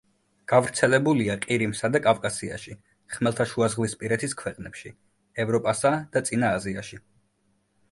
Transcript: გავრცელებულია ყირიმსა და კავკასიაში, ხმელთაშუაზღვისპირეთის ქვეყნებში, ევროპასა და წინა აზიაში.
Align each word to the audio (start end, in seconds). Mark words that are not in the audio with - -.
გავრცელებულია 0.51 1.35
ყირიმსა 1.43 1.91
და 1.95 2.01
კავკასიაში, 2.05 2.73
ხმელთაშუაზღვისპირეთის 3.17 4.35
ქვეყნებში, 4.41 4.95
ევროპასა 5.47 5.95
და 6.17 6.27
წინა 6.33 6.53
აზიაში. 6.61 7.03